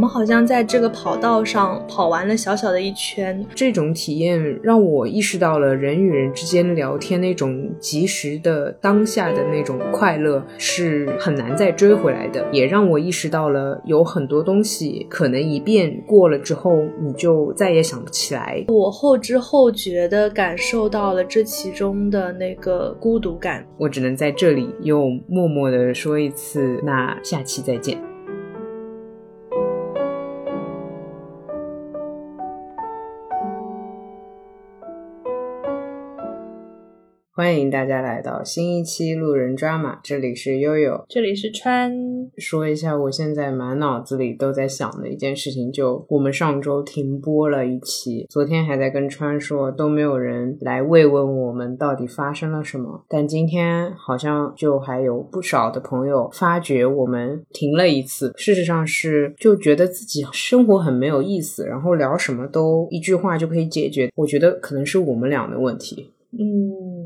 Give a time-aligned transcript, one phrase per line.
[0.00, 3.44] 们好像在这个跑道上跑完了小小的一圈。
[3.54, 18.64] 这种体验让我意识到了人与人之间聊天那种及时的当下的那种快乐是很难再追回来的，也让我意识到了有很多东西可能一遍过了之后你就再也想不起来。
[18.68, 23.66] 我后知后觉的感受到了这其中的那个孤独感。
[23.76, 28.09] 我只能在这里又默默的说一次，那下期再见。
[37.40, 41.90] 欢迎大家来到新一期路人抓马，这里是悠悠，这里是川。
[42.36, 53.06] 说一下，我现在满脑子里都在想的一件事情，就我们上周停播了一期，昨天还在跟川说，都没有人来慰问我们到底发生了什么。
[53.08, 64.12] 但今天好像就还有不少的朋友发觉我们停了一次，事实上是就觉得自己生活很没有意思，然后聊什么都一句话就可以解决。
[64.14, 66.10] 我觉得可能是我们俩的问题。
[66.32, 66.99] 嗯，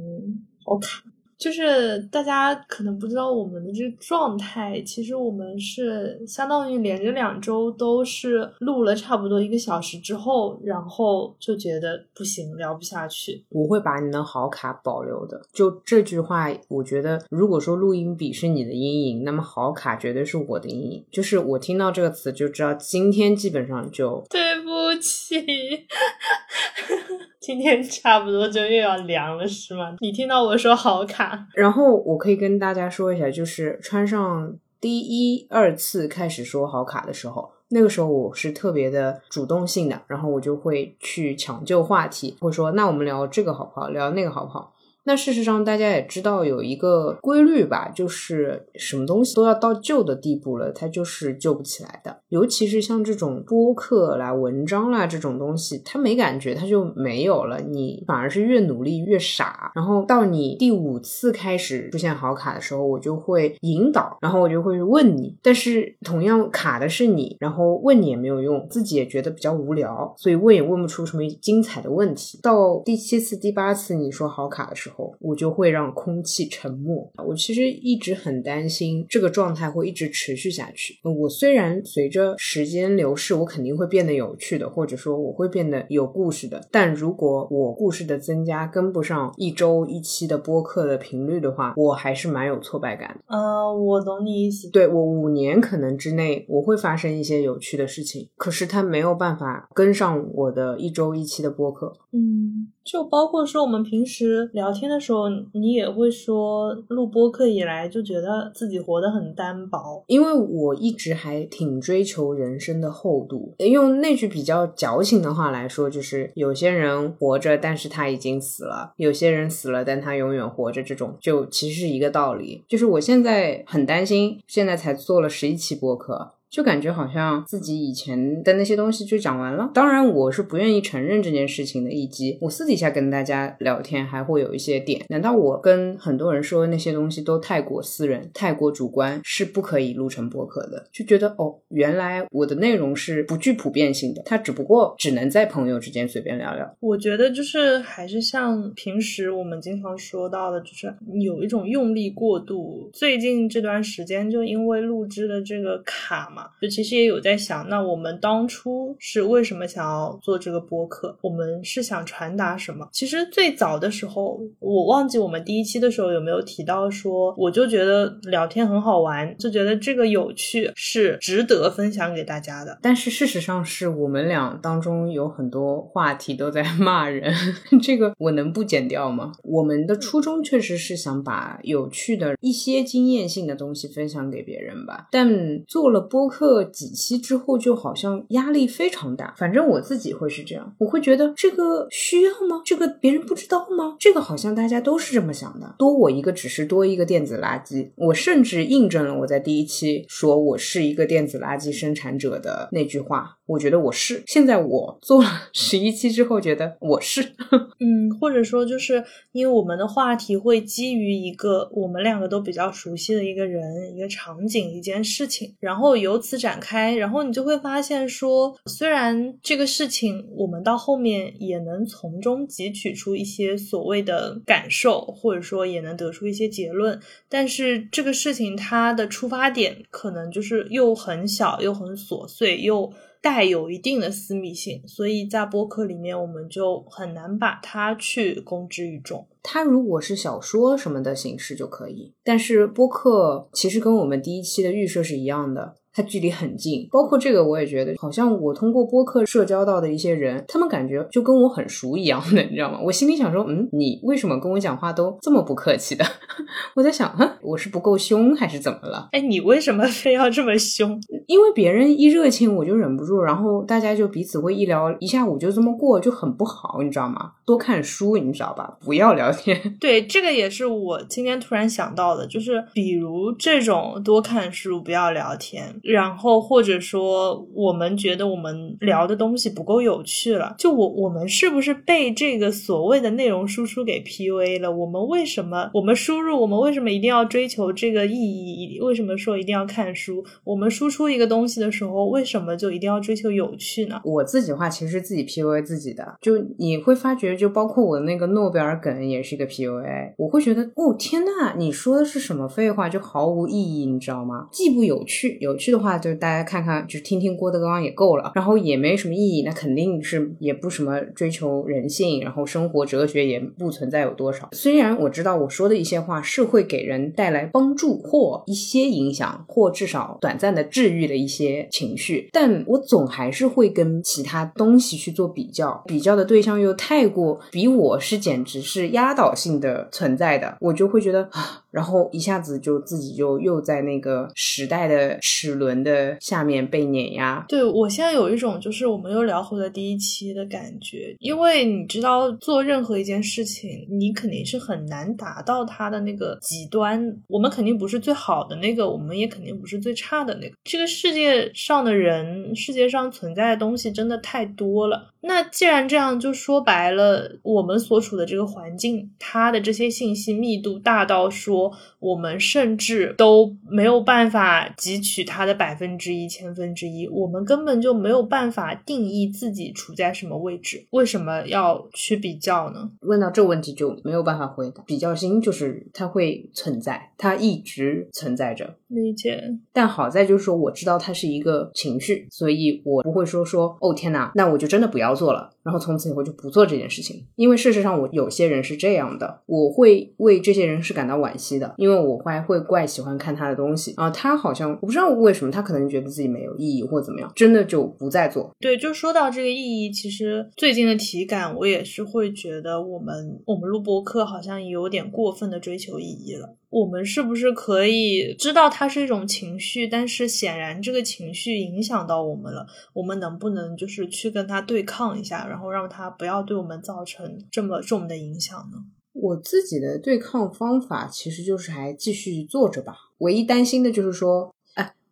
[0.65, 1.03] 好卡。
[1.37, 13.45] 就是大家可能不知道我们的这个状态，其实我们是相当于连着两周都是录了差不多一个小时之后，然后就觉得不行，聊不下去。
[13.51, 15.43] 我会把你的好卡保留的。
[15.53, 21.05] 就这句话，我觉得如果说录音笔是你的阴影，那么好卡绝对是我的阴影。
[21.11, 25.35] 就是我听到这个词就知道，今天基本上就对不起。
[27.45, 29.95] 今天差不多就又要凉了，是吗？
[30.01, 43.91] 你听到我说好卡，然后我可以跟大家说一下，就是穿上第一二次开始说好卡的时候，那个时候我是特别的主动性的，然后我就会去抢救话题，会说那我们聊这个好不好？
[43.91, 44.73] 聊那个好不好？
[45.07, 52.21] 那事实上，大家也知道有一个规律吧，就是什么东西都要到旧的地步了，它就是救不起来的。
[52.31, 57.61] 尤其是像这种播客啦、文章啦这种东西，它没感觉，它就没有了。
[57.61, 59.71] 你反而是越努力越傻。
[59.75, 65.37] 然后到你第五次开始出现好卡的时候，我就会引导，然后我就会问你。
[65.43, 72.41] 但是同样卡的是你，然后问你也没有用，自己也觉得比较无聊，所以问也问不出什么精彩的问题。
[72.43, 74.94] 到第七次、第八次你说好卡的时候。
[75.21, 77.11] 我就会让空气沉默。
[77.27, 80.99] 我其实一直很担心这个状态会一直持续下去。
[81.03, 86.67] 我虽然随着时间流逝，我肯定会变得有趣的，或者说我会变得有故事的。
[86.71, 93.09] 但如果我故事的增加跟不上一周一期的播客的频率的话，我还是蛮有挫败感。
[93.09, 93.37] 的。
[93.37, 94.71] 呃，我懂你意思。
[94.71, 101.93] 对我五年可能之内我会发生一些有趣的事情，可是它没有办法跟上我的一周一期的播客。
[102.13, 102.69] 嗯。
[102.85, 113.55] 就包括说我们平时聊天的时候，你也会说录播课以来就觉得自己活得很单薄，因为我一直还挺追求人生的厚度。
[113.59, 120.83] 用那句比较矫情的话来说，就是有些人活着，但是他已经死了；有些人死了，但他永远活着。
[120.83, 122.63] 这种就其实是一个道理。
[122.69, 126.33] 就是我现在很担心，现在才做了十一期播客。
[126.55, 129.69] 就感觉好像自己以前的那些东西就讲完了。
[129.75, 135.05] 当然，我是不愿意承认这件事情的，以及我私底下跟大家聊天还会有一些点。
[135.09, 140.87] 难道我跟很多人说那些东西都太过私人、太过主观，是不可以录成播客的？
[140.93, 146.73] 就觉得哦，原来我的内容是不具普遍性的，它只不过只能在朋友之间随便聊聊。
[146.79, 152.89] 我觉得就是还是像平时我们经常说到的，就是有一种用力过度。
[152.93, 156.44] 最近这段时间就因为录制的这个卡嘛。
[156.61, 161.17] 就其实也有在想，那我们当初是为什么想要做这个播客？
[161.23, 162.89] 我们是想传达什么？
[162.93, 172.79] 其实最早的时候，我忘记我们第一期的时候有没有提到说，我就觉得聊天很好玩，就觉得这个有趣是值得分享给大家的。
[172.83, 177.33] 但是事实上是我们俩当中有很多话题都在骂人，
[177.81, 179.33] 这个我能不剪掉吗？
[179.45, 186.24] 我们的初衷确实是想把有趣的一些经验性的东西分享给别人吧，但做了播。
[186.29, 189.35] 客几期之后，就好像压力非常大。
[189.37, 192.63] 反正我自己会是这样，我会觉得这个需要吗？
[192.65, 193.97] 这个别人不知道吗？
[194.01, 195.75] 这个好像大家都是这么想的。
[195.79, 197.91] 多我一个，只是多一个电子垃圾。
[197.97, 203.37] 我甚至印证了我在第一期说我是一个电子垃圾生产者的那句话。
[203.47, 204.23] 我觉得我是。
[204.27, 207.21] 现在我做了 十一期之后，觉得我是。
[207.79, 216.14] 嗯，或者说就是因为我们的话题会基于一个我们两个都比较熟悉的一个人、一个场景、一件事情，然后有。
[216.15, 232.93] 由此展开，然后你就会发现说，虽然这个事情我们到后面也能从中汲取出一些所谓的感受，或者说也能得出一些结论，但是这个事情它的出发点可能就是又很小，又很琐碎，又。
[233.25, 239.27] 带有一定的私密性，所以在播客里面我们就很难把它去公之于众。
[239.43, 245.77] 它如果是小说什么的形式就可以，但是播客其实跟我们第一期的预设是一样的。
[245.95, 252.81] 它距离很近，包括这个我也觉得，好像我通过播客社交到的一些人，他们感觉就跟我很熟一样的，你知道吗？
[252.83, 256.05] 我心里想说，嗯，你为什么跟我讲话都这么不客气的？
[256.75, 259.09] 我在想，哼，我是不够凶还是怎么了？
[259.13, 261.01] 哎，你为什么非要这么凶？
[261.29, 267.33] 因为别人一热情我就忍不住，然后大家就彼此会一聊一下午就这么过，就很不好，你知道吗？
[267.47, 268.77] 多看书，你知道吧？
[268.85, 269.61] 不要聊天。
[269.81, 275.81] 对，这个也是我今天突然想到的，就是比如这种多看书，不要聊天。
[275.85, 284.73] 然后或者说，我们觉得我们聊的东西不够有趣了，就我我们是不是被这个所谓的内容输出给 PUA 了？
[284.75, 288.81] 我们为什么我们输入，我们为什么一定要追求这个意义？
[288.81, 290.25] 为什么说一定要看书？
[290.45, 294.01] 我们输出一个东西的时候，为什么就一定要追求有趣呢？
[294.05, 304.49] 我自己的话，其实自己 PUA 自己的，就你会发觉，就包括我那个诺贝尔梗也是一个 PUA，我会觉得，哦天呐，你说的是什么废话，就毫无意义，你知道吗？
[304.51, 306.15] 既不有趣，有趣的话就。
[306.15, 314.49] 大家看看，就听听郭德纲也够了，然后也没什么意义，那肯定是也不什么追求人性，然后生活哲学也不存在有多少。
[314.53, 331.64] 虽然我知道我说的一些话是会给人带来帮助或一些影响，或至少短暂的治愈的一些情绪，但我总还是会跟其他东西去做比较，比较的对象又太过比我是简直是压倒性的存在的，我就会觉得啊。
[331.75, 337.45] 然后一下子就自己就又在那个时代的齿轮的下面被碾压。
[337.49, 347.05] 对我现在有一种就是我们又聊回了第一期的感觉，因为你知道做任何一件事情，你肯定是很难达到它的那个极端。
[347.27, 350.55] 我们肯定不是最好的那个，我们也肯定不是最差的那个。
[350.63, 355.11] 这个世界上的人，世界上存在的东西真的太多了。
[355.27, 370.87] 那既然这样，就说白了，我们所处的这个环境，它的这些信息密度大到说，我们甚至都没有办法汲取它的百分之一、千分之一，我们根本就没有办法定义自己处在什么位置。
[370.91, 372.91] 为什么要去比较呢？
[373.01, 374.83] 问到这个问题就没有办法回答。
[374.87, 378.77] 比较心就是它会存在，它一直存在着。
[378.89, 379.43] 理解。
[379.73, 385.14] 但好在就是说，我知道它是一个情绪，所以我不会说说哦天哪，那我就真的不要。
[385.15, 387.27] 做了，然后从此以后就不做这件事情。
[387.37, 394.11] 因为事实上，我有些人是这样的，我会为这些人是感到惋惜的，因为我还会怪喜欢看他的东西啊。
[394.11, 398.51] 他好像我不知道为什么，他可能觉得自己没有意义或怎么样，真的就不再做。
[398.61, 406.57] 对，就说到这个意义，其实最近的体感，我也是会觉得我们我们录播课好像有点过分的追求意义了。
[406.75, 409.87] 我们是不是可以知道它是一种情绪？
[409.87, 412.67] 但是显然这个情绪影响到我们了。
[412.93, 418.79] 我们能不能就是去跟它对抗一下，然后让它不要对我们造成这么重的影响呢？
[419.13, 422.97] 我自己的对抗方法其实就是还继续做着吧。
[423.19, 424.53] 唯一担心的就是说。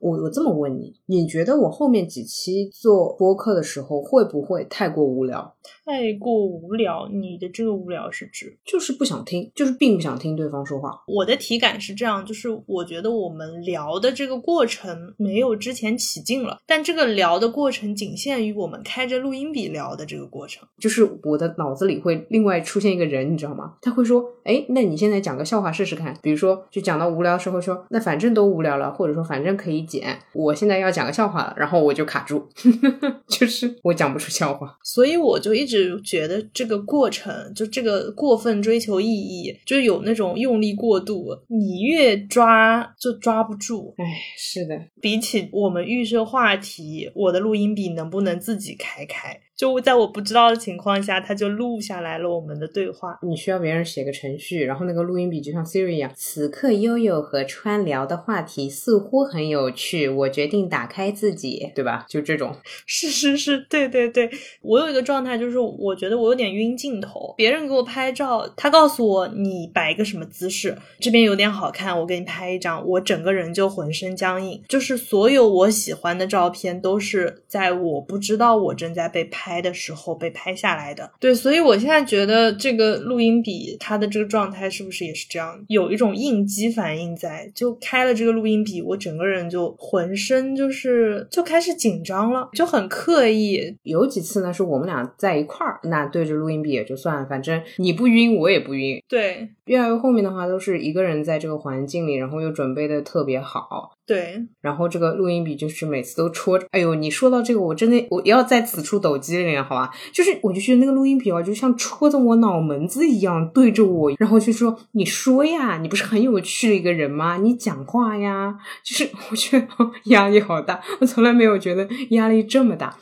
[0.02, 5.54] 我我这么问你，你觉得我后面几期做播客的时候会不会太过无聊？
[5.84, 7.08] 太过无聊？
[7.08, 11.00] 你的这个无聊是指就是不想听，就是并不想听对方说话。
[11.06, 20.66] 我的体感是这样，就是我觉得我们聊的这个过程没有之前起劲了，但这个聊的过程仅限于我们开着录音笔聊的这个过程。
[20.80, 23.74] 就是我的脑子里会另外出现一个人，你知道吗？
[23.80, 32.48] 他会说：“哎，那你现在讲个笑话试试看。”比如说，就讲到无聊的时候说：“那反正都无聊了，或者说反正可以。”剪，我现在要讲个笑话了，然后我就卡住，
[33.28, 43.94] 就是我讲不出笑话，所以我就一直觉得这个过程，就这个过分追求意义，就有那种用力过度，你越抓就抓不住。
[43.98, 44.04] 哎，
[44.38, 49.38] 是的，比起我们预设话题，我的录音笔能不能自己开开？
[49.56, 53.18] 就在我不知道的情况下，他就录下来了我们的对话。
[53.22, 56.10] 你需要别人写个程序，然后那个录音笔就像 Siri 一样。
[56.16, 62.06] 此刻悠悠和川聊的话题似乎很有趣，我决定打开自己，对吧？
[62.08, 62.56] 就这种。
[62.86, 64.30] 是是是，对对对。
[64.62, 67.34] 我有一个状态，就是我觉得我有点晕镜头。
[67.36, 74.62] 别人给我拍照，他告诉我你摆一个什么姿势，这边有点好看，我给你拍一张，我整个人就浑身僵硬。
[74.68, 79.41] 就是所有我喜欢的照片，都是在我不知道我正在被拍。
[79.42, 81.10] 拍的时候被拍下来的。
[81.18, 93.76] 对，所以我现在觉得这个录音笔它的这个状态是不是也是这样，有一种应激反应在，就开了这个录音笔，我整个人就浑身就是就开始紧张了，就很刻意。
[93.82, 99.02] 有几次呢，是我们俩在一块儿，那对着录音笔也就算了，反正你不晕，我也不晕。
[99.08, 103.90] 对，越来越后面的话，都是一个人在这个环境里，然后又准备的特别好。
[104.04, 109.90] 对，然后这个录音笔就是每次都戳着，哎呦，你说到这个，我真的我要在此处抖机灵，好吧？
[110.12, 117.36] 就是我就觉得那个录音笔啊，就像戳的我脑门子一样，对着我，然后就说：“你说呀，你不是很有趣的一个人吗？
[117.36, 119.68] 你讲话呀。”就是 我觉得
[120.06, 122.98] 压力好大，我从来没有觉得压力这么大。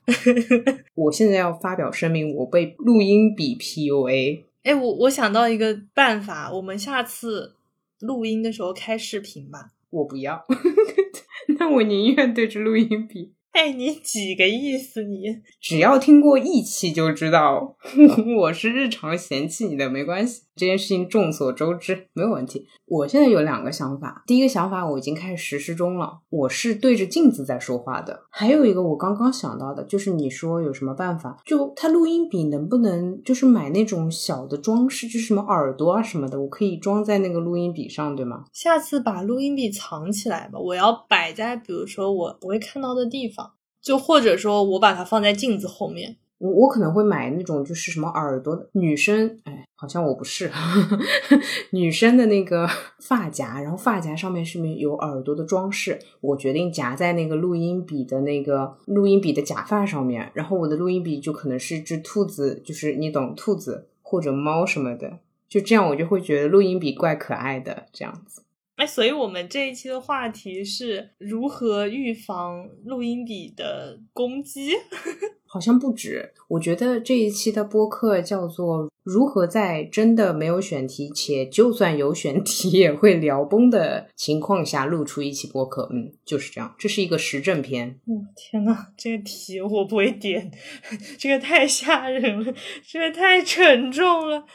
[0.94, 4.44] 我现在要发表声明，我被录音笔 PUA。
[4.64, 7.54] 哎，我我想到一个办法，我们下次
[8.00, 9.70] 录音的时候开视频吧。
[9.90, 10.44] 我不要，
[11.58, 13.32] 那我宁愿对着录音笔。
[13.52, 15.02] 哎，你几个意思？
[15.02, 15.24] 你
[15.60, 17.76] 只要听过一期就知道，
[18.38, 20.42] 我是日常嫌弃你的，没关系。
[20.60, 22.66] 这件事情众所周知，没有问题。
[22.84, 28.24] 我现在有两个想法，第一个想法我已经开始实施中了，我是对着镜子在说话的。
[28.28, 31.38] 还有一个我刚刚想到的，就是你说有什么办法？
[31.46, 38.44] 就它录音笔能不能就是买那种小的装饰，就是什么耳朵啊什么的，我可以装在那个录音笔上，对吗？
[38.52, 46.18] 下次把录音笔藏起来吧，我要摆在比如说我不会看到的地方，就或者说我把它放在镜子后面。
[46.40, 50.50] 我我可能会买那种就是什么耳朵女生，哎，好像我不是
[51.72, 52.66] 女生的那个
[52.98, 68.42] 发夹，然后发夹上面是面有耳朵的装饰，我决定夹在那个录音笔的那个录音笔的假发上面，然后我的录音笔就可能是只兔子，就是你懂兔子或者猫什么的，就这样我就会觉得录音笔怪可爱的这样子。
[68.80, 74.70] 哎，所以我们这一期的话题是如何预防录音笔的攻击。
[75.46, 85.90] 好像不止，我觉得这一期的播客叫做“如何在真的没有选题，且就算有选题也会聊崩的情况下录出一期播客”。
[85.92, 88.00] 嗯，就是这样，这是一个时政片。
[88.06, 90.50] 哦天呐，这个题我不会点，
[91.18, 92.54] 这个太吓人了，
[92.88, 94.46] 这个太沉重了。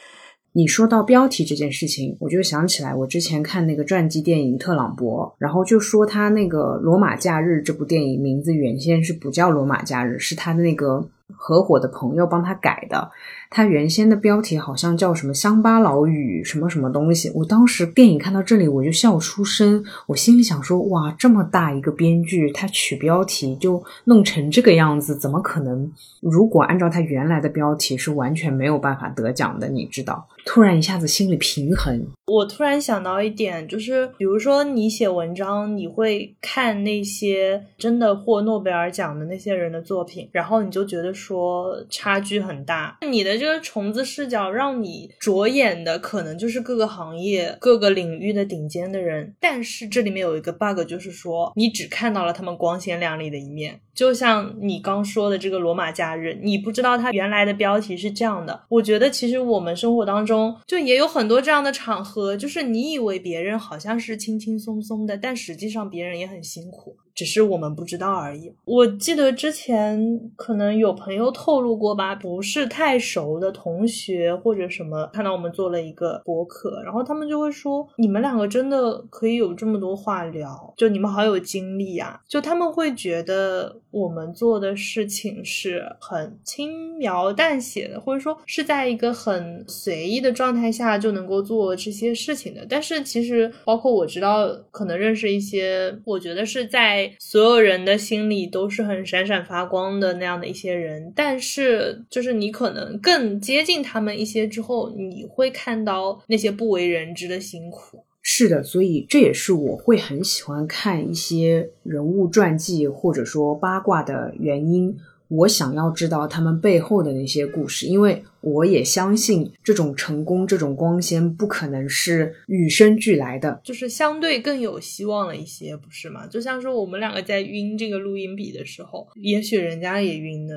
[0.56, 13.10] 你说到标题这件事情，我就想起来我之前看那个传记电影《特朗博》，然后就说他那个《罗马假日》这部电影名字原先是不叫《罗马假日》，是他的那个合伙的朋友帮他改的。
[13.48, 17.30] 他原先的标题好像叫什么“乡巴佬语”什么什么东西。
[17.34, 25.90] 我当时电影看到这里我就笑出声，我心里想说：哇，这么大一个编剧，他取标题就弄成这个样子，怎么可能？
[26.20, 30.26] 如果按照他原来的标题，是完全没有办法得奖的，你知道。
[30.44, 32.06] 突然一下子心里平衡。
[32.26, 42.98] 我突然想到一点，就是比如说你写文章，你会看那些真的获诺贝尔奖的那些人的作品，然后你就觉得说差距很大。
[43.10, 53.80] 你的这个虫子视角让你着眼的可能就是各个行业、各个领域的顶尖的人，但是这里面有一个 bug，就是说你只看到了他们光鲜亮丽的一面。
[53.96, 58.60] 就像你刚说的这个罗马假日，你不知道它原来的标题是这样的。
[58.68, 66.96] 我觉得其实我们生活当中就也有很多这样的场合，就是你以为别人好像是轻轻松松的，但实际上别人也很辛苦。
[67.14, 68.52] 只是我们不知道而已。
[68.66, 69.98] 我记得之前
[70.36, 92.66] 可能有朋友透露过吧，不是太熟的同学或者什么，看到我们做了一个博客，然后他们就会说：“你们两个真的可以有这么多话聊，就你们好有精力啊！”就他们会觉得我们做的事情是很轻描淡写的，或者说是在一个很随意的状态下就能够做这些事情的。
[92.68, 97.12] 但是其实，包括我知道，可能认识一些，我觉得是在。
[97.18, 108.05] 所有人的心里都是很闪闪发光的那样的一些人，但是就是你可能更接近他们一些之后，你会看到那些不为人知的辛苦。
[108.28, 114.96] 是的，所以这也是我会很喜欢看一些人物传记或者说八卦的原因。
[115.28, 118.24] 我想要知道他们背后的那些故事，因为。
[118.40, 126.26] 我也相信这种成功、这种光鲜不可能是与生俱来的，就是相对更有希望了一些，不是吗？
[126.28, 130.54] 就像是我们两个在晕这个录音笔的时候，也许人家也晕呢。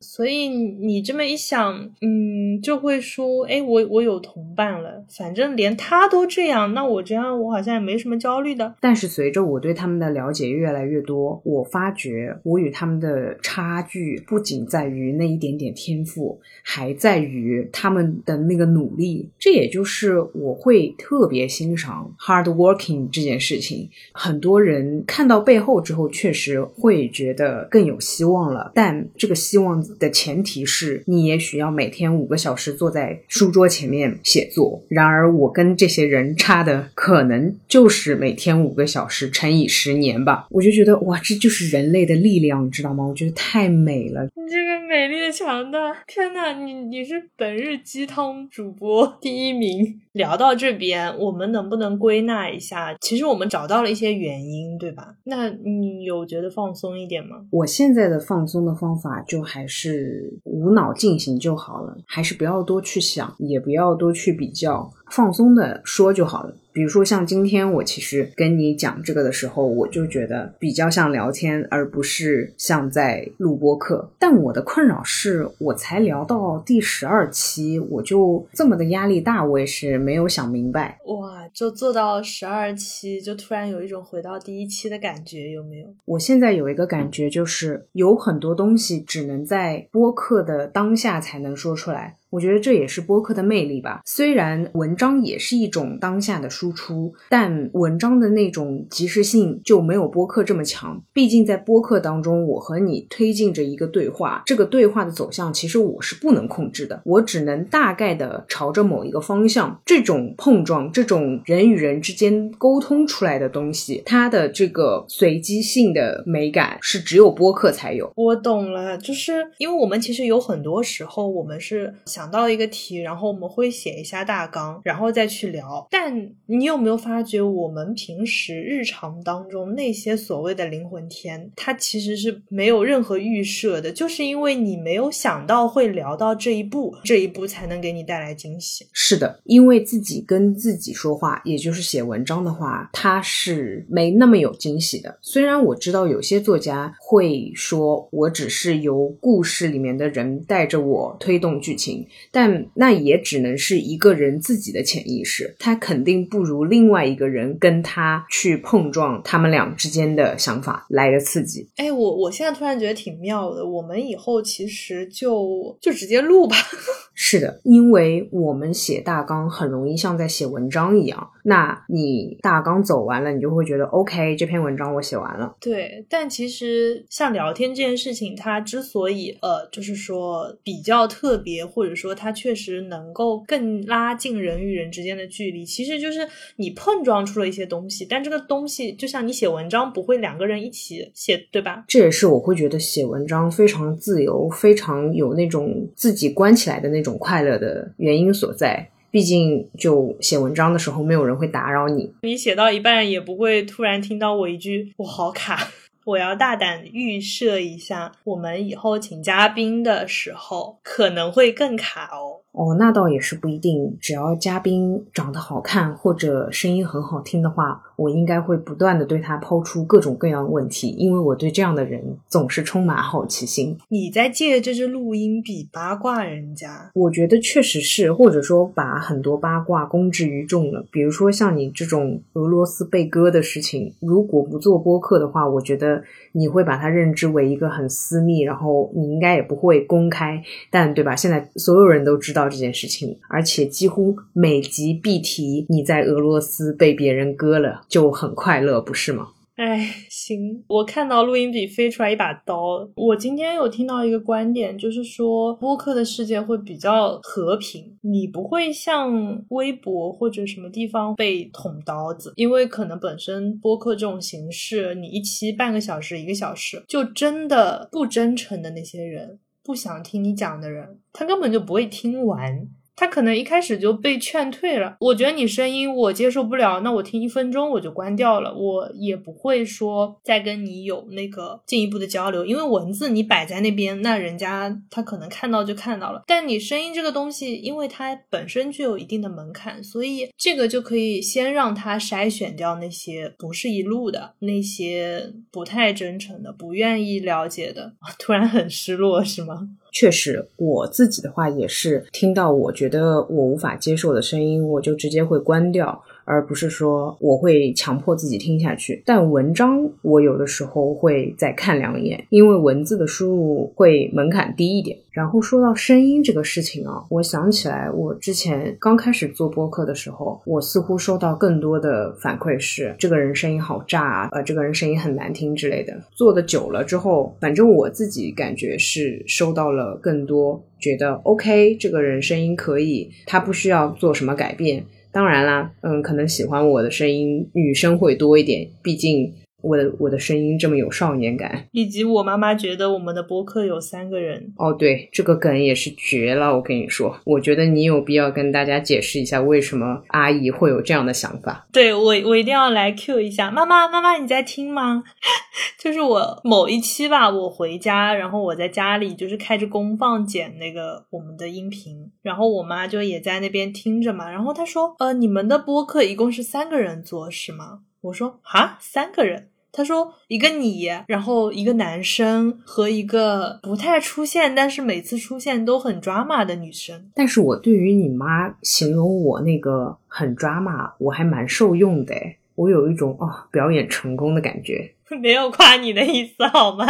[0.00, 8.74] 所以你这么一想，嗯，就会说，哎，我我有同伴了，反正连他都这样，那我这样我好像也没什么焦虑的。
[8.80, 17.21] 但是随着我对他们的了解越来越多，我发觉我与他们的差距不仅在于那一点点天赋，还在。
[17.24, 19.28] 于他们的那个努力。
[19.38, 23.88] 这也就是我会特别欣赏 hard working 这件事情。
[24.12, 28.72] 很多人看到背后之后，确实会觉得更有希望了。
[28.74, 34.82] 但这个希望的前提是你也许要每天五个小时坐在书桌前面写作。
[34.88, 40.46] 然而，我跟这些人差的可能就是每天五个小时乘以十年吧。
[40.50, 43.04] 我就觉得哇，这就是人类的力量，你知道吗？
[43.04, 44.24] 我觉得太美了。
[44.24, 50.00] 你这个美丽的强大，天呐，你你是本日鸡汤主播 第一名。
[50.12, 52.94] 聊到这边，我们能不能归纳一下？
[53.00, 55.14] 其实我们找到了一些原因，对吧？
[55.24, 57.46] 那你有觉得放松一点吗？
[57.50, 66.54] 我现在的放松的方法就还是无脑进行就好了，还是不要多去想，也不要多去比较，放松的说就好了。
[66.72, 74.10] 比如说像今天我其实跟你讲这个的时候，我就觉得比较像聊天，而不是像在录播课。
[74.18, 80.98] 但我的困扰是我才聊到第十二期，我就这么的压力大，我也是没有想明白。
[81.04, 85.88] 哇，就做到十二期，就突然有一种回到第一期的感觉，有没有？
[86.06, 92.16] 我现在有一个感觉，就是有很多东西只能在播客的当下才能说出来。
[92.32, 94.00] 我觉得这也是播客的魅力吧。
[94.06, 100.98] 虽然文章也是一种当下的输出，但文章的那种及时性就没有播客这么强。
[101.12, 109.78] 毕竟在播客当中，我和你推进着一个对话，这个对话的走向其实我是不能控制的，我只能大概的朝着某一个方向。
[109.84, 118.10] 这种碰撞，这种人与人之间沟通出来的东西，它的这个随机性的美感是只有播客才有。
[118.16, 122.21] 我懂了，就是因为我们其实有很多时候，我们是想。
[122.22, 125.84] 想到一个题，然后我们会写一下大纲，然后再去聊。
[125.90, 138.86] 但你有没有发觉，我们平时日常当中那些所谓的灵魂天，它其实是没有任何预设的，就是因为你没有想到会聊到这一步，这一步才能给你带来惊喜。
[138.92, 145.18] 是的，因为自己跟自己说话，也就是写文章的话，它是没那么有惊喜的。
[145.20, 152.06] 虽然我知道有些作家会说，我只是由故事里面的人带着我推动剧情。
[152.30, 161.68] 但那也只能是一个人自己的潜意识，他肯定不如另外一个人跟他去碰撞，他们俩之间的想法来的刺激。
[161.76, 166.56] 哎，我我现在突然觉得挺妙的，我们以后其实就就直接录吧。
[167.14, 171.30] 是的，因为我们写大纲很容易像在写文章一样。
[171.44, 175.54] 那你大纲走完了，你就会觉得 OK，这篇文章我写完了。
[175.60, 188.06] 对，但其实像聊天这件事情，它之所以呃，就是说比较特别，或者说它确实能够更拉近人与人之间的距离，其实就是你碰撞出了一些东西。
[188.08, 191.84] 但这个东西就像你写文章不会两个人一起写，对吧？
[191.86, 197.02] 这也是我会觉得写文章非常自由，非常有那种自己关起来的那。
[197.02, 202.14] 种快乐的原因所在，毕竟就写文章的时候，没有人会打扰你。
[202.22, 205.72] 你写到一半，也不会突然听到我一句“我好卡”。
[206.04, 212.41] 我要大胆预设一下，我们以后请嘉宾的时候，可能会更卡哦。
[212.52, 213.96] 哦，那倒也是不一定。
[214.00, 223.78] 只要嘉宾长得好看或者声音很好听的话，我应该会不断的对他抛出各种各样的问题，因为我对这样的人总是充满好奇心。
[223.88, 226.90] 你在借这支录音笔八卦人家？
[226.94, 230.84] 我觉得确实是，或者说把很多八卦公之于众了。
[230.90, 240.42] 比如说像你这种俄罗斯被割的事情，如果不做播客的话，我觉得你会把它认知为一个很私密，然后你应该也不会公开。
[240.70, 241.16] 但对吧？
[241.16, 242.52] 现在所有人都知道。
[242.52, 249.28] 这件事情，而且几乎每集必提你在俄罗斯被别人割了，就很快乐，不是吗？
[249.56, 252.86] 哎，行，我看到录音笔飞出来一把刀。
[252.94, 269.38] 我今天有听到一个观点，就是说播客的世界会比较和平，你不会像微博或者什么地方被捅刀子，因为可能本身播客这种形式，你一期半个小时、一个小时，就真的不真诚的那些人。
[269.62, 272.68] 不想听你讲的人，他根本就不会听完。
[272.94, 274.96] 他可能一开始就被劝退了。
[275.00, 286.22] 我觉得你声音我接受不了，那我听一分钟我就关掉了，我也不会说再跟你有那个进一步的交流，因为文字你摆在那边，那人家他可能看到就看到了。
[286.26, 297.92] 但你声音这个东西，因为它本身就有一定的门槛，所以这个就可以先让他筛选掉那些不是一路的，那些不太真诚的、不愿意了解的。
[298.18, 299.68] 突然很失落，是吗？
[299.92, 306.02] 确实，我自己的话也是听到我觉得我无法接受的声音，我就直接会关掉。
[306.24, 309.02] 而不是说我会强迫自己听下去。
[309.04, 314.98] 但文章我有的时候会再看两眼，因为文字的输入会门槛低一点。
[315.10, 325.94] 然后说到声音这个事情啊，我想起来我之前刚开始做播客的时候，我似乎收到更多的反馈是这个人声音好炸啊，呃，这个人声音很难听之类的。
[326.12, 334.82] 做的久了之后，反正我自己感觉是收到了更多，觉得 OK，这个人声音可以，他不需要做什么改变。
[335.12, 339.32] 当然啦，嗯，可能喜欢我的声音女生会多一点，毕竟。
[339.62, 346.54] 我的我的声音这么有少年感，以及我妈妈觉得我们的播客有三个人哦，对，这个梗也是绝了。
[346.54, 351.66] 我跟你说，我觉得你有必要跟大家解释一下为什么阿姨会有这样的想法。
[351.72, 355.04] 对我，我一定要来 Q 一下妈妈，妈妈你在听吗？
[355.78, 367.80] 就是我某一期吧，我回家，然后我在家里就是开着功放剪那个我们的音频，然后我妈就也在那边听着嘛，然后她说，呃，你们的播客一共是三个人做是吗？
[368.02, 369.48] 我说啊，三个人。
[369.74, 377.10] 他说：“一个你，然后一个男生和一个不太出现，但是每次出现都很 drama 的女生。
[377.14, 382.14] 但是我对于你妈形容我那个很 drama，我还蛮受用的
[382.54, 384.92] 我有一种哦表演成功的感觉。
[385.22, 386.84] 没有夸你的意思好吗？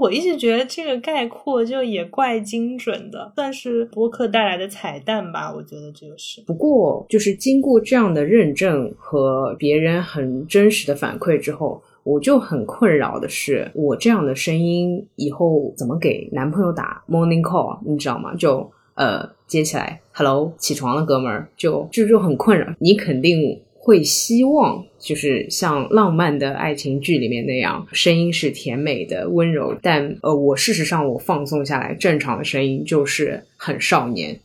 [0.00, 5.52] 我一直觉得这个概括就也怪精准的，算是播客带来的彩蛋吧。
[5.54, 6.40] 我觉得这个是。
[6.46, 18.34] 不过就是经过这样的认证和别人很真实的反馈之后。”我就很困扰的是，我这样的声音以后怎么给男朋友打 morning call，你知道吗？
[18.34, 22.66] 就呃接起来，hello，起床了，哥们儿，就就就很困扰。
[22.78, 34.38] 你肯定会希望，就是像浪漫的爱情剧里面那样，声音是甜美的、温柔，但呃，我事实上我放松下来，正常的声音就是很少年。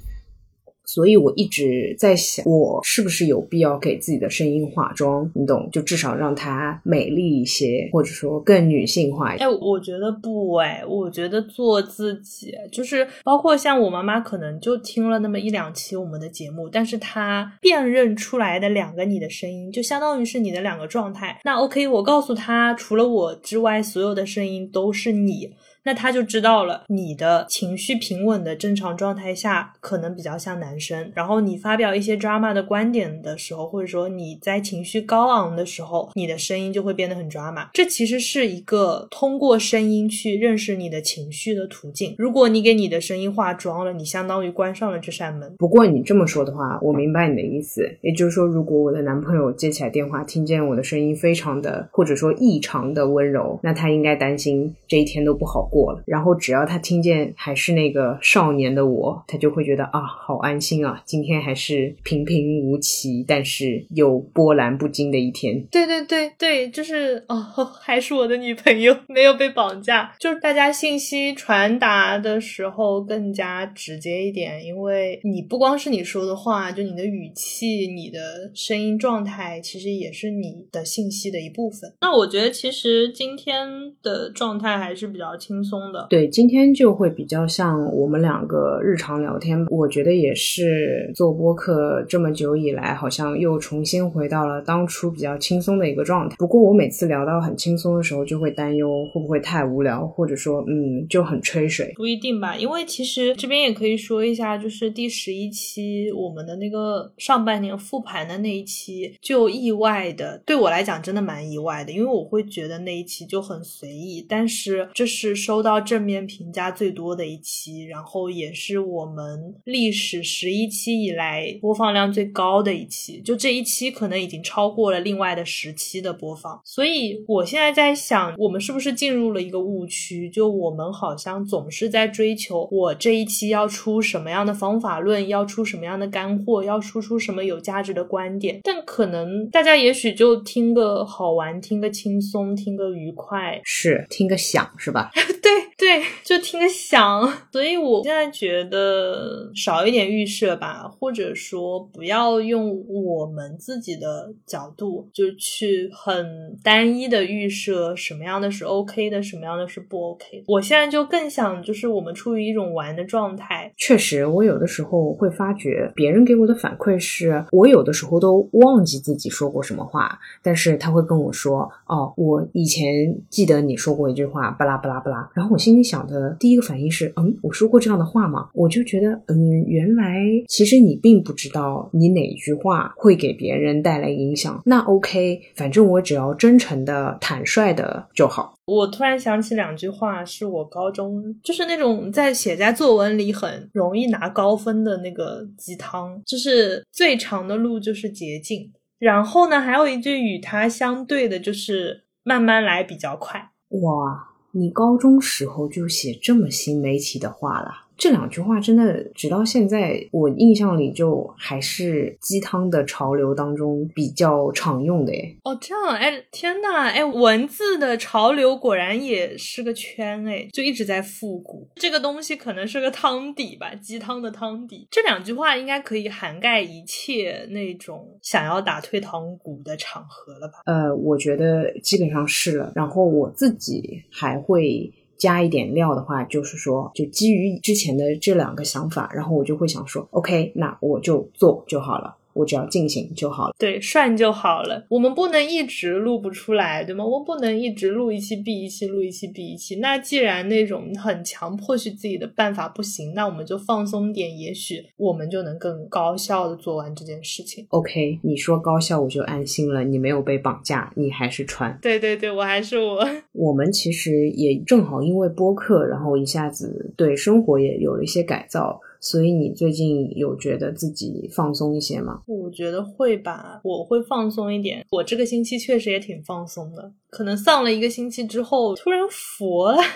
[0.88, 5.30] 所以我一直在想，我是不是有必要给自己的声音化妆？
[5.36, 9.48] 你懂，就至少让它美丽一些，或者说更女性化一点。
[9.48, 21.42] 哎，我觉得不哎，我觉得做自己，就是包括像我妈妈，可能就听了那么一两期我们的节目，但是她辨认出来的两个你的声音，就相当于是你的两个状态。
[21.44, 25.54] 那 OK，我告诉她，除了我之外，所有的声音都是你。
[25.88, 31.10] 那他就知道了，你的情绪平稳的正常状态下，可能比较像男生。
[31.16, 37.70] 然后你发表一些 drama 的观点的时候，或者说你在情绪高昂的时候，你的声音就会变得很 drama。
[37.74, 42.14] 这其实是一个通过声音去认识你的情绪的途径。
[42.18, 45.56] 如果你给你的声音化妆了，你相当于关上了这扇门。
[45.58, 47.90] 不过你这么说的话，我明白你的意思。
[48.02, 55.77] 也就是说，如果我的男朋友接起来电话，听见我的声音非常的，或者说异常的温柔，那他应该担心这一天都不好过。
[55.78, 65.62] 过了，然后只要他听见还是那个少年的我，他就会觉得啊，好安心啊，今天还是平平无奇，但是有波澜不惊的一天。
[65.70, 67.36] 对对对对，就是哦，
[67.80, 70.16] 还是我的女朋友，没有被绑架。
[70.20, 78.20] 就是大家信息传达的时候更加直接一点，因为你不光是你说的话，就你的语气、你的
[78.56, 81.94] 声音状态，其实也是你的信息的一部分。
[82.02, 83.68] 那我觉得其实今天
[84.02, 85.67] 的状态还是比较轻松。
[85.68, 89.66] 松的对，今天就会比较像我们两个日常聊天。
[89.70, 96.36] 我觉得也是做播客这么久以来，好像又重新回到了当初比较轻松的一个状态。
[96.38, 101.92] 不过我每次聊到很轻松的时候，就会担忧会不会太无聊，或者说嗯就很吹水。
[101.96, 115.58] 不一定吧，因为其实这边也可以说一下，就是第十一期我们的那个上半年复盘的那一期，就意外的对我来讲真的蛮意外的，因为我会觉得那一期就很随意，但是这是收。
[115.68, 123.20] 到正面评价最多的一期，然后也是我们历史十一期以来播放量最高的一期。
[123.22, 126.62] 就这一期可能已经超过了另外的十期的播放。
[126.64, 130.30] 所以我现在在想，我们是不是进入了一个误区？
[130.30, 138.62] 就我们好像总是在追求我这一期要出什么样的方法论，要出什么样的干货，要输出什么有价值的观点。
[138.64, 145.10] 但可能大家也许就听个好玩，听个轻松，听个愉快，是听个响，是吧？
[145.48, 160.44] 对对， 就听个响，所以我现在觉得少一点预设吧，或者说不要用我们自己的角度就去很单一的预设什么样的是 OK 的，什么样的是不 OK。
[160.48, 163.72] 我现在就更想就是我们处于一种玩的状态。
[163.78, 178.50] 确实，我有的时候会发觉别人给我的反馈是我有的时候都忘记自己说过什么话，但是他会跟我说：“哦，我以前记得你说过一句话，巴拉巴拉巴拉。”然后我心心里想的第一个反应是，嗯，我说过这样的话吗？
[178.54, 184.62] 我就觉得，嗯，原来其实你并不知道你哪句话会给别人带来影响。
[184.66, 188.56] 那 OK，反正我只要真诚的、坦率的就好。
[188.66, 198.72] 我突然想起两句话，是我高中就是那种在写在作文里很容易拿高分的那个鸡汤，就是最长的路就是捷径。
[199.00, 203.52] 然后呢，还有一句与它相对的，就是慢慢来比较快。
[203.82, 207.87] 哇，你高中时候就写这么新媒体的话了？
[207.98, 215.38] 这两句话真的，直到现在我印象里就还是鸡汤的潮流当中比较常用的诶。
[215.44, 221.68] 哦，这样哎，天呐，哎，文字的潮流果然也是个圈哎，就一直在复古。
[221.76, 224.88] 这个东西可能是个汤底吧，鸡汤的汤底。
[224.92, 230.54] 这两句话应该可以涵盖一切那种想要打退堂鼓的场合了吧？
[230.66, 232.72] 呃，我觉得基本上是了。
[232.76, 234.92] 然后我自己还会。
[235.18, 242.17] 加一点料的话，就是说，就基于之前的这两个想法，然后我就会想说，OK，那我就做就好了。
[242.38, 244.86] 我只要进行就好了，对，涮就好了。
[244.90, 247.04] 我们不能一直录不出来，对吗？
[247.04, 249.78] 我不能一直录一期闭一期，录一期闭一期。
[249.78, 257.66] 那既然那种很强迫去自己的办法不行，那我们就放松点，也许我们就能更高效的做完这件事情。
[257.70, 261.78] OK，你说高效我就安心了，你没有被绑架，你还是穿。
[261.82, 263.08] 对对对，我还是我。
[263.34, 268.80] 我们其实也正好因为播客，然后一下子对生活也有了一些改造。
[269.00, 272.22] 所以你最近有觉得自己放松一些吗？
[272.26, 274.86] 我觉得会吧，我会放松一点。
[274.92, 279.78] 我这个星期确实也挺放松的，可能丧了一个星期之后，突然佛了。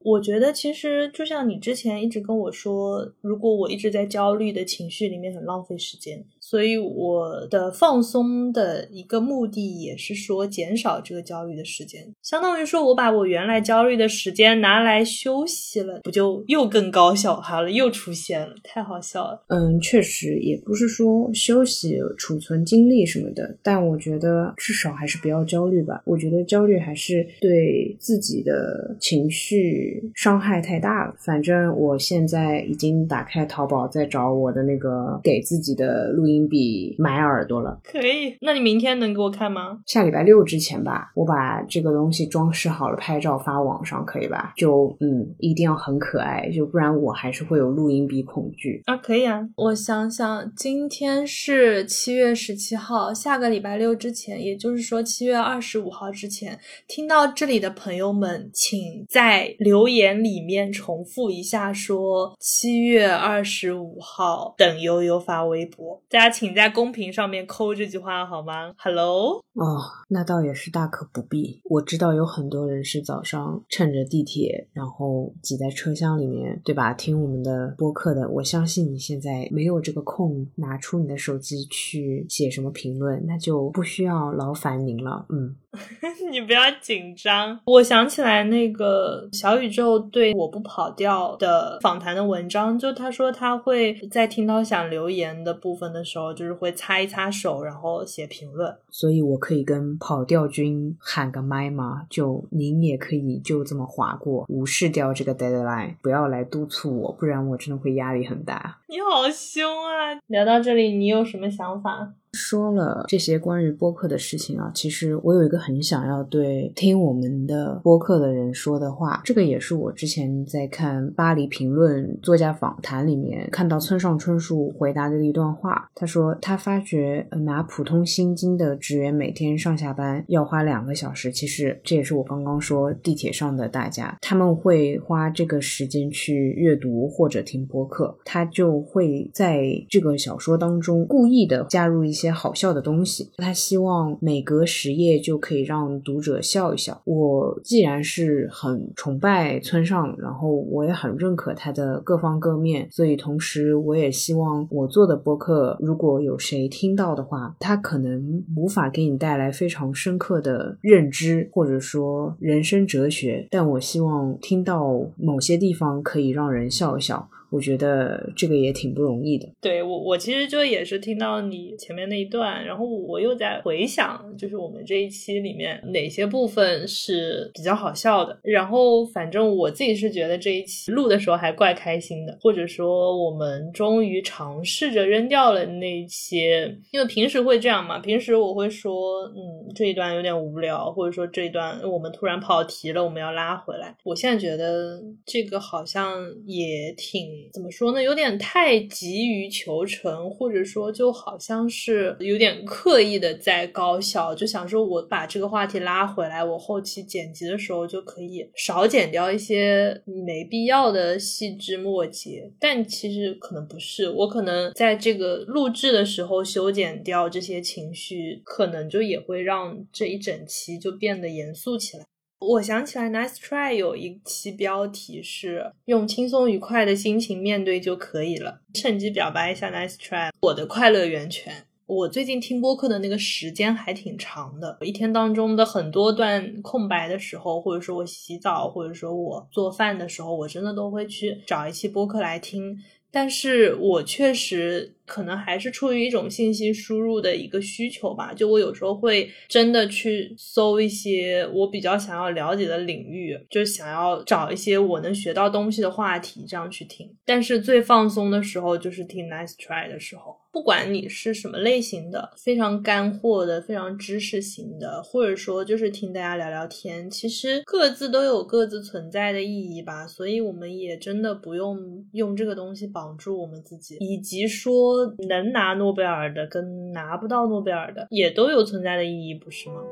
[0.00, 6.24] 我觉得其实就像你之前一直跟我说，如果我一直在焦虑的情绪里面，很浪费时间。
[6.48, 17.70] 所以我的放松的一个目的也是说减少这个焦虑的时间，相当于说我把我原来焦虑的时间拿来休息了，不就又更高效好了？
[17.70, 19.44] 又出现了，太好笑了。
[19.48, 26.00] 嗯，确实也不是说休息储存精力什么的，但我觉得至少还是不要焦虑吧。
[26.06, 31.14] 我觉得焦虑还是对自己的情绪伤害太大了。
[31.18, 36.37] 反正我现在已经打开淘宝，在找我的那个给自己的录音。
[36.46, 38.36] 比买耳朵了，可以？
[38.42, 39.78] 那你明天能给我看吗？
[39.86, 44.52] 下礼拜六之前吧，我把这个东西装饰好了，拍照发网上，可以吧？
[44.56, 48.96] 就嗯，一定要很可爱，就不然我还是会有录音笔恐惧啊。
[48.98, 66.27] 可以啊，我想想，今天是七月十七号，下个礼拜六之前，也就是说七月二十五号之前，听到这里的朋友们，请在留言里面重复一下，说七月二十五号等悠悠发微博，大家。
[66.30, 71.60] 请在公屏上面扣这句话好吗？Hello，哦，那倒也是大可不必。
[71.64, 76.92] 我知道有很多人是早上趁着地铁，然后挤在车厢里面，对吧？
[76.92, 78.28] 听我们的播客的。
[78.28, 85.26] 我相信你现在没有这个空，拿出你的手机去写什么评论，那就不需要劳烦您了。
[85.28, 85.56] 嗯。
[86.30, 98.76] 你不要紧张，我想起来那个小宇宙对我不跑调的访谈的文章，就他说他会在听到想留言的部分的时候，就是会擦一擦手，然后写评论。
[98.90, 102.06] 所以我可以跟跑调君喊个麦吗？
[102.10, 108.78] 就您也可以就这么划过，无视掉这个 deadline，不要来督促我，不然我真的会压力很大。
[108.88, 110.18] 你好凶啊！
[110.26, 112.12] 聊到这里，你有什么想法？
[112.32, 119.20] 说了这些关于播客的事情啊，其实我有一个很想要对听我们的播客的人说的话。
[119.24, 125.90] 这个也是我之前在看《巴黎评论》作家访谈里面看到村上春树回答的一段话。
[125.94, 142.28] 他说他发觉拿普通薪金的职员每天上下班要花两个小时，其实这也是我刚刚说地铁上的大家，他们会花这个时间去阅读或者听播客，他就会在这个小说当中故意的加入一些。
[142.28, 147.00] 些好笑的东西，他希望每隔十页就可以让读者笑一笑。
[147.04, 167.30] 我既然是很崇拜村上，然后我也很认可他的各方各面，所以同时我也希望我做的播客，如果有谁听到的话，他可能无法给你带来非常深刻的认知，或者说人生哲学，但我希望听到某些地方可以让人笑一笑。
[167.50, 169.48] 我觉得这个也挺不容易的。
[169.60, 178.38] 对我，我其实就也是听到你前面那一段，然后我又在回想，就是我们这一期里面哪些部分是比较好笑的。
[178.42, 193.96] 然后反正我自己是觉得这一期录的时候还怪开心的，或者说我们终于尝试着扔掉了那些，因为平时会这样嘛，平时我会说，嗯，这一段有点无聊，或者说这一段我们突然跑题了，我们要拉回来。
[194.04, 197.37] 我现在觉得这个好像也挺。
[197.52, 198.02] 怎么说呢？
[198.02, 212.50] 有点太急于求成，或者说就好像是有点刻意的在高效，就想说我把这个话题拉回来，我后期剪辑的时候就可以少剪掉一些没必要的细枝末节。
[212.58, 222.04] 但其实可能不是，我可能在这个录制的时候修剪掉这些情绪，可能就也会让这一整期就变得严肃起来。
[222.40, 231.66] 我想起来，Nice Try 有一期标题是“用轻松愉快的心情面对就可以了”，趁机表白一下 Nice Try，我的快乐源泉。
[231.86, 242.78] 我最近听播客的那个时间还挺长的，一天当中的很多段空白的时候，或者说我洗澡，或者说我做饭的时候，我真的都会去找一期播客来听。
[243.10, 257.10] 但是我确实可能还是出于一种信息输入的一个需求吧，就我有时候会真的去搜一些我比较想要了解的领域，就想要找一些我能学到东西的话题，这样去听。
[257.24, 260.36] 但是最放松的时候就是听 Nice Try 的时候。
[260.50, 270.06] 不管你是什么类型的，非常干货的，非常知识型的，或者说就是听大家聊聊天，其实各自都有各自存在的意义吧。
[270.06, 271.78] 所以我们也真的不用
[272.12, 274.97] 用这个东西绑住我们自己，以及说
[275.28, 279.82] 能拿诺贝尔的跟拿不到诺贝尔的也都有存在的意义，不是吗？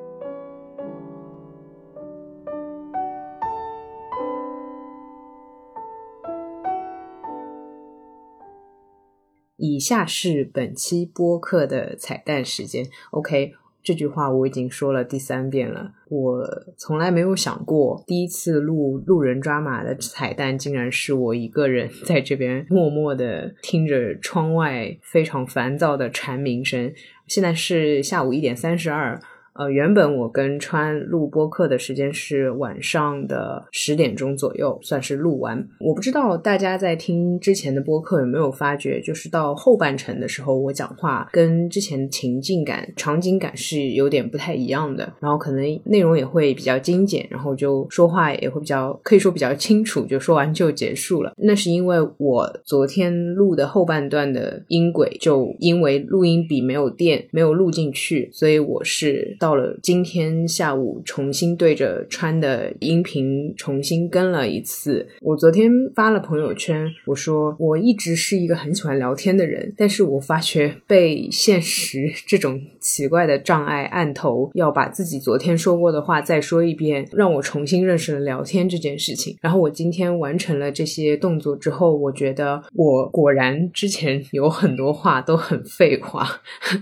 [9.59, 12.85] 以下是本期播客的彩蛋时间。
[13.11, 13.55] OK，
[13.87, 15.93] 这句话我已经说了第三遍了。
[16.09, 16.45] 我
[16.77, 26.93] 从来没有想过，第一次录路人抓马的彩蛋，竟然是我一个人在这边默默的听着窗外非常烦躁的蝉鸣声。
[27.29, 29.17] 现在是下午一点三十二。
[29.59, 35.67] 呃，原本我跟川录播客的时间是晚上的十点钟左右，算是录完。
[35.81, 51.33] 我不知道大家在听之前的播客有没有发觉，就是到后半程的时候，我讲话跟之前情境感、场景感是有点不太一样的，然后可能内容也会比较精简，然后就说话也会比较可以说比较清楚，就说完就结束了。
[51.39, 59.35] 那是因为我昨天录的后半段的音轨，就因为录音笔没有电，没有录进去，所以我是。
[59.47, 65.07] 到了今天下午，重新对着川的音频重新跟了一次。
[65.21, 79.37] 我昨天发了朋友圈，我说我一直是一个很喜欢聊天的人，但是我发觉被现实这种奇怪的障碍按头，要把自己昨天说过的话再说一遍，让我重新认识了聊天这件事情。
[79.41, 86.27] 然后我今天完成了这些动作之后，我觉得我果然之前有很多话都很废话，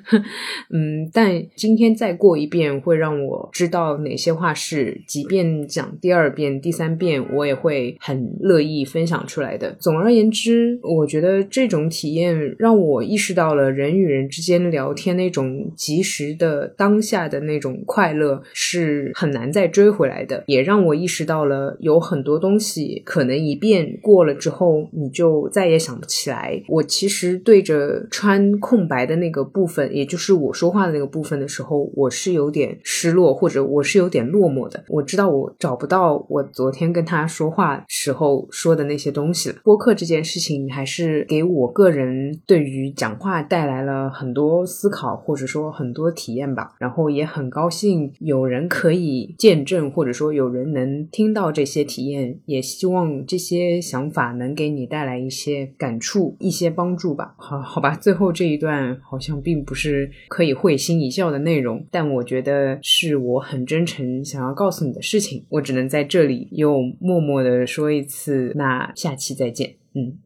[0.72, 2.50] 嗯，但今天再过一。
[2.55, 9.75] 遍会让我知道哪些话是，即便讲第二遍、第三遍，我也会很乐意分享出来的。
[9.81, 26.62] 总而言之，我觉得这种体验让我意识到了人与人之间聊天那种及时的当下的那种快乐是很难再追回来的，也让我意识到了有很多东西可能一遍过了之后你就再也想不起来。
[26.69, 32.43] 我其实对着穿空白的那个部分，也就是我说话的那个部分的时候，我是有。
[32.44, 34.85] 有点失落，或者我是有点落寞的。
[34.88, 39.57] 我知道我找不到我昨天跟他说话时候说的那些东西了。
[39.64, 46.74] 播客这件事情还是给我个人对于讲话带来了很多思考，或者说很多体验吧。
[46.78, 52.38] 然后也很高兴有人可以见证，或者说有人能听到这些体验。
[52.44, 57.35] 也希望这些想法能给你带来一些感触、一些帮助吧。
[57.38, 57.96] 好，好吧。
[57.96, 62.34] 最后这一段好像并不是可以会心一笑的内容，但我觉。
[62.35, 68.53] 觉得是我很真诚想要告诉你的事情，我只能在这里又默默的说一次。
[68.57, 69.77] 那下期再见。
[69.94, 70.18] 嗯，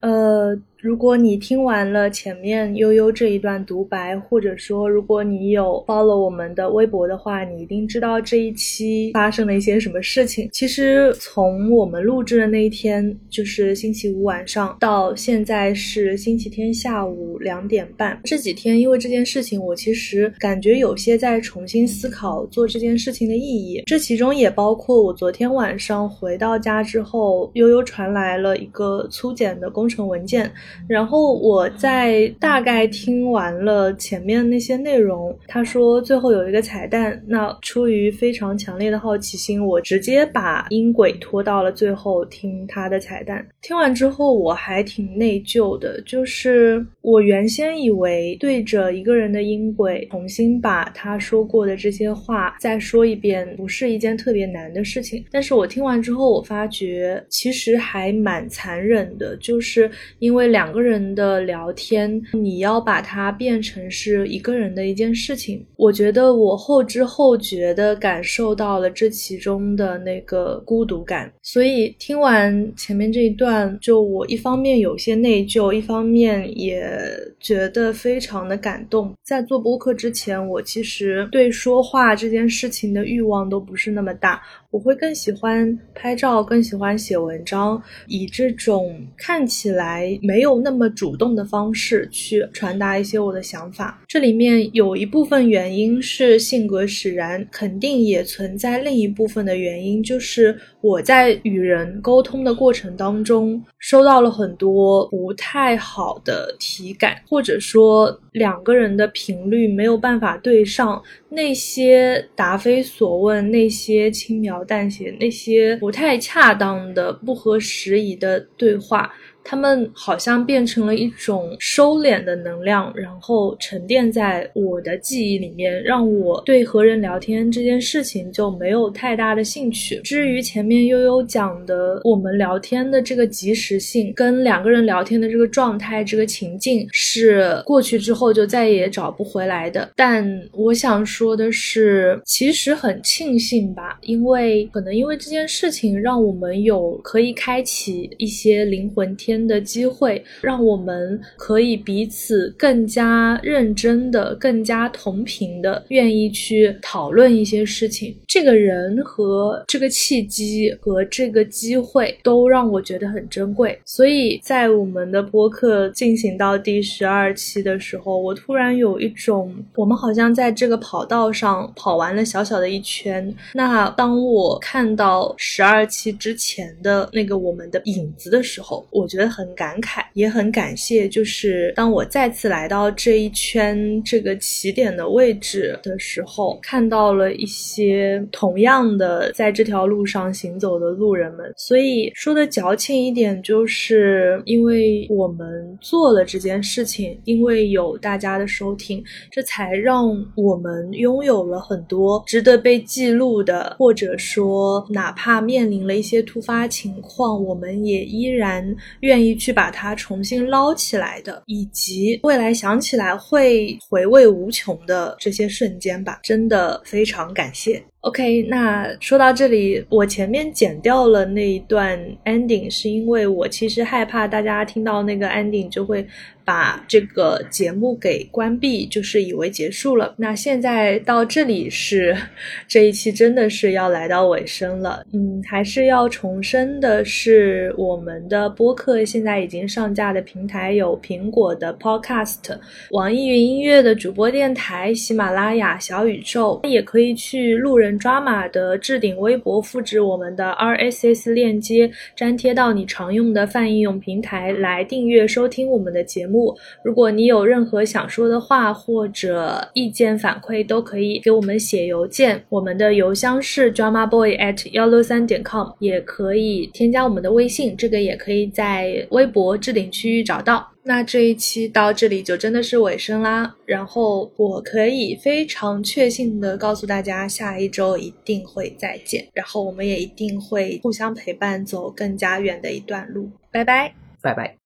[0.00, 0.60] 呃。
[0.84, 10.46] 如果你听完了前面悠悠这一段独白，或者说如果你有 follow 我们的微博的话，你一定知道这一期发生了一些什么事情。
[10.52, 23.82] 其实从我们录制的那一天，就是星期五晚上，到现在是星期天下午两点半，这几天因为这件事情，我其实感觉有些在重新思考做这件事情的意义。
[23.86, 30.52] 这其中也包括我昨天晚上回到家之后，悠悠传来了一个粗简的工程文件。
[30.86, 37.22] 然后我在大概听完了前面那些内容，他说最后有一个彩蛋。
[37.26, 43.46] 那出于非常强烈的好奇心，我直接把音轨拖到了最后听他的彩蛋。
[43.62, 55.24] 听完之后我还挺内疚的，就是我原先以为对着一个人的音轨重新把他说过的这些话再说一遍，不是一件特别难的事情。
[55.30, 60.63] 但是我听完之后，我发觉其实还蛮残忍的，就是因为两。
[60.64, 65.62] 两个人的聊天，你要把它变成是一个人的一件事情。
[65.76, 71.30] 我觉得我后知后觉的感受到了这其中的那个孤独感。
[71.42, 76.90] 所以听完前面这一段，就我一方面有些内疚，一方面也
[77.38, 79.12] 觉得非常的感动。
[79.22, 84.40] 在做播客之前，我其实对说话这件事情的欲望都不是那么大。
[84.70, 94.02] 我会更喜欢拍照，更喜欢写文章，以这种看起来没有那么主动的方式去传达一些我的想法。
[94.06, 111.02] 这里面有一部分原因是性格使然，肯定也存在另一部分的原因，就是我在与人沟通的过程当中，收到了很多不太好的体感，或者说两个人的频率没有办法对上。
[111.30, 119.12] 那些答非所问，那些轻描淡写，那些不太恰当的、不合时宜的对话。
[119.44, 130.00] 他们好像变成了一种收敛的能量，然后沉淀在我的记忆里面，让我对和人聊天这件事情就没有太大的兴趣。
[130.02, 139.90] 至于前面悠悠讲的，我们聊天的这个及时性，跟两个人聊天的这个状态、这个情境，是过去之后就再也找不回来的。
[139.94, 149.33] 但我想说的是，其实很庆幸吧，因为可能因为这件事情，让我们有可以开启一些灵魂天。
[149.46, 158.14] 的机会，让我们可以彼此更加认真的、更加同频的，愿意去讨论一些事情。
[158.26, 163.78] 这个人和这个契机和这个机会，都让我觉得很珍贵。
[163.84, 173.34] 所以在我们的播客进行到第十二期的时候，我突然有一种，我们好像在这个跑道上跑完了小小的一圈。
[173.52, 179.23] 那当我看到十二期之前的那个我们的影子的时候，我觉得。
[179.26, 181.08] 很感慨，也很感谢。
[181.08, 191.52] 就是当我再次来到这一圈这个起点的位置的时候，看到了一些同样的在这条路上行走的路人们。
[191.56, 208.64] 所以说的矫情一点，就是因为我们做了这件事情，因为有大家的收听，这才让我们拥有了很多值得被记录的，或者说哪怕面临了一些突发情况，我们也依然
[209.00, 209.13] 愿。
[209.14, 217.80] 愿意去把它重新捞起来的，以及未来想起来会回味无穷的这些瞬间吧，真的非常感谢。
[218.00, 226.06] OK，那说到这里，我前面剪掉了那一段 ending，是因为我其实害怕大家听到那个 ending 就会
[226.44, 230.14] 把这个节目给关闭，就是以为结束了。
[230.16, 232.16] 那现在到这里是
[232.68, 242.58] 这一期真的是要来到尾声了，嗯，还是要重申的是，我们的播客现在已经上架的平台有苹果的 Podcast、
[242.90, 247.94] 网易云音乐的主播电台、喜马拉雅、小宇宙，也可以去路人。
[248.04, 256.33] 抓马的置顶微博，复制我们的 RSS 链接，粘贴到你常用的泛应用平台来订阅收听我们的节目。
[256.82, 270.70] 如果你有任何想说的话或者意见反馈，都可以给我们写邮件，我们的邮箱是 dramaboy at 幺六三点 com，也可以添加我们的微信，这个也可以在微博置顶区域找到。
[270.86, 283.30] 那这一期到这里就真的是尾声啦，然后我可以非常确信的告诉大家，下一周一定会再见，然后我们也一定会互相陪伴，走更加远的一段路。
[283.50, 284.63] 拜拜，拜拜。